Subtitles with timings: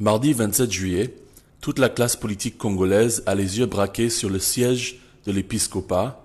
[0.00, 1.14] Mardi 27 juillet,
[1.60, 6.20] toute la classe politique congolaise a les yeux braqués sur le siège de l'épiscopat,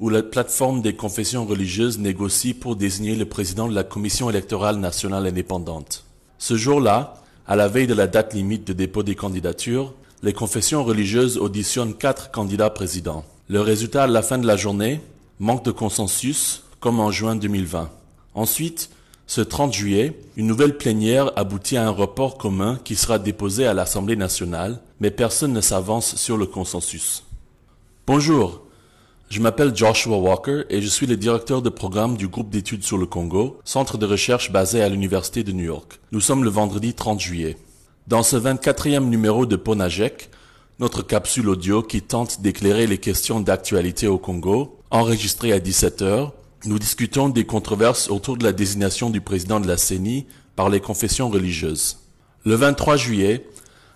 [0.00, 4.78] où la plateforme des confessions religieuses négocie pour désigner le président de la Commission électorale
[4.78, 6.06] nationale indépendante.
[6.38, 9.92] Ce jour-là, à la veille de la date limite de dépôt des candidatures,
[10.22, 13.26] les confessions religieuses auditionnent quatre candidats présidents.
[13.48, 15.02] Le résultat à la fin de la journée,
[15.38, 17.90] manque de consensus, comme en juin 2020.
[18.34, 18.88] Ensuite,
[19.26, 23.74] ce 30 juillet, une nouvelle plénière aboutit à un report commun qui sera déposé à
[23.74, 27.24] l'Assemblée nationale, mais personne ne s'avance sur le consensus.
[28.06, 28.62] Bonjour,
[29.30, 32.98] je m'appelle Joshua Walker et je suis le directeur de programme du groupe d'études sur
[32.98, 36.00] le Congo, centre de recherche basé à l'Université de New York.
[36.12, 37.56] Nous sommes le vendredi 30 juillet.
[38.08, 40.28] Dans ce 24e numéro de Ponajek,
[40.80, 46.32] notre capsule audio qui tente d'éclairer les questions d'actualité au Congo, enregistrée à 17h,
[46.64, 50.80] nous discutons des controverses autour de la désignation du président de la CENI par les
[50.80, 51.98] confessions religieuses.
[52.44, 53.46] Le 23 juillet,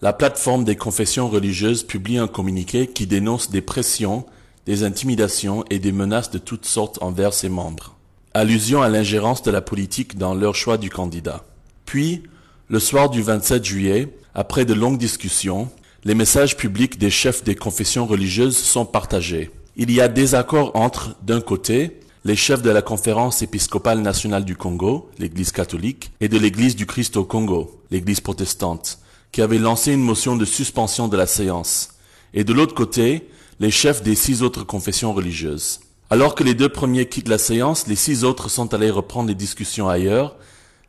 [0.00, 4.26] la plateforme des confessions religieuses publie un communiqué qui dénonce des pressions,
[4.66, 7.96] des intimidations et des menaces de toutes sortes envers ses membres.
[8.34, 11.44] Allusion à l'ingérence de la politique dans leur choix du candidat.
[11.84, 12.22] Puis,
[12.68, 15.68] le soir du 27 juillet, après de longues discussions,
[16.04, 19.50] les messages publics des chefs des confessions religieuses sont partagés.
[19.76, 24.54] Il y a désaccord entre, d'un côté, les chefs de la conférence épiscopale nationale du
[24.54, 29.00] Congo, l'Église catholique, et de l'Église du Christ au Congo, l'Église protestante,
[29.32, 31.96] qui avaient lancé une motion de suspension de la séance,
[32.32, 35.80] et de l'autre côté, les chefs des six autres confessions religieuses.
[36.10, 39.34] Alors que les deux premiers quittent la séance, les six autres sont allés reprendre les
[39.34, 40.36] discussions ailleurs,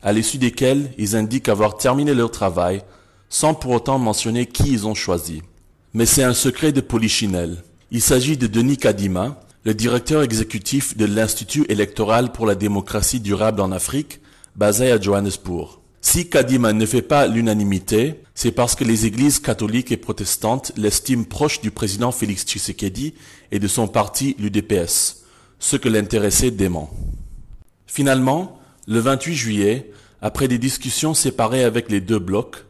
[0.03, 2.83] à l'issue desquelles ils indiquent avoir terminé leur travail,
[3.29, 5.41] sans pour autant mentionner qui ils ont choisi.
[5.93, 7.63] Mais c'est un secret de polichinelle.
[7.89, 13.61] Il s'agit de Denis Kadima, le directeur exécutif de l'Institut électoral pour la démocratie durable
[13.61, 14.19] en Afrique,
[14.55, 15.79] basé à Johannesburg.
[16.01, 21.23] Si Kadima ne fait pas l'unanimité, c'est parce que les églises catholiques et protestantes l'estiment
[21.23, 23.13] proche du président Félix Tshisekedi
[23.51, 25.23] et de son parti l'UDPS,
[25.59, 26.89] ce que l'intéressé dément.
[27.87, 29.91] Finalement, le 28 juillet,
[30.21, 32.65] après des discussions séparées avec les deux blocs,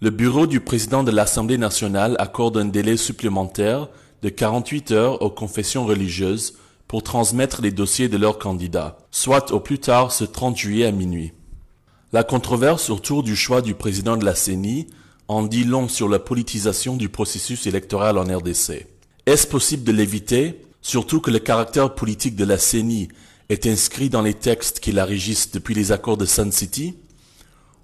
[0.00, 3.88] le bureau du président de l'Assemblée nationale accorde un délai supplémentaire
[4.22, 6.54] de 48 heures aux confessions religieuses
[6.86, 10.92] pour transmettre les dossiers de leurs candidats, soit au plus tard ce 30 juillet à
[10.92, 11.32] minuit.
[12.12, 14.86] La controverse autour du choix du président de la CENI
[15.28, 18.86] en dit long sur la politisation du processus électoral en RDC.
[19.26, 23.08] Est-ce possible de l'éviter, surtout que le caractère politique de la CENI
[23.50, 26.96] est inscrit dans les textes qui la régissent depuis les accords de Sun City?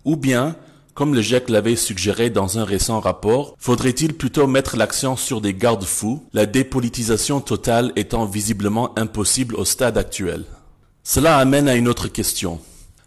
[0.07, 0.57] Ou bien
[0.95, 5.53] comme le GIEC l'avait suggéré dans un récent rapport, faudrait-il plutôt mettre l'accent sur des
[5.53, 10.45] garde-fous, la dépolitisation totale étant visiblement impossible au stade actuel?
[11.03, 12.61] Cela amène à une autre question.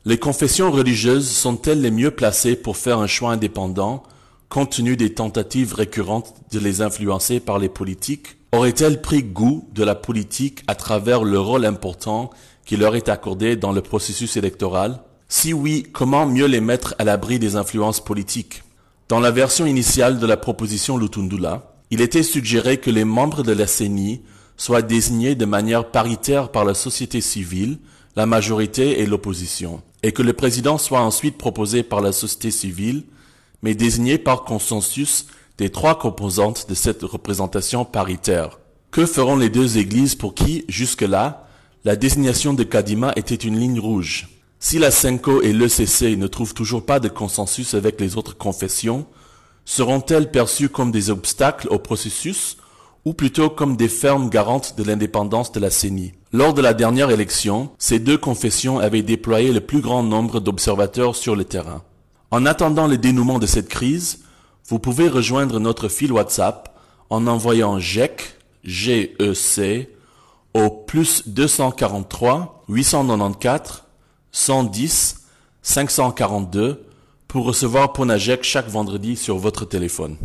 [0.03, 4.03] Les confessions religieuses sont-elles les mieux placées pour faire un choix indépendant,
[4.49, 8.37] compte tenu des tentatives récurrentes de les influencer par les politiques?
[8.51, 12.29] Auraient-elles pris goût de la politique à travers le rôle important
[12.65, 14.99] qui leur est accordé dans le processus électoral?
[15.29, 18.63] Si oui, comment mieux les mettre à l'abri des influences politiques?
[19.09, 23.51] Dans la version initiale de la proposition Lutundula, il était suggéré que les membres de
[23.51, 24.21] la CENI
[24.57, 27.77] soient désignés de manière paritaire par la société civile,
[28.15, 33.03] la majorité et l'opposition, et que le président soit ensuite proposé par la société civile,
[33.61, 35.27] mais désigné par consensus
[35.57, 38.59] des trois composantes de cette représentation paritaire.
[38.91, 41.47] Que feront les deux églises pour qui, jusque-là,
[41.83, 44.36] la désignation de Kadima était une ligne rouge?
[44.59, 49.05] Si la CENCO et l'ECC ne trouvent toujours pas de consensus avec les autres confessions,
[49.65, 52.57] seront-elles perçues comme des obstacles au processus
[53.05, 56.13] ou plutôt comme des fermes garantes de l'indépendance de la CENI?
[56.33, 61.15] Lors de la dernière élection, ces deux confessions avaient déployé le plus grand nombre d'observateurs
[61.15, 61.83] sur le terrain.
[62.31, 64.23] En attendant le dénouement de cette crise,
[64.67, 66.77] vous pouvez rejoindre notre fil WhatsApp
[67.09, 69.89] en envoyant GEC, G-E-C,
[70.53, 73.83] au plus 243 894
[74.37, 75.25] 110
[75.63, 76.85] 542
[77.27, 80.15] pour recevoir Ponajek chaque vendredi sur votre téléphone.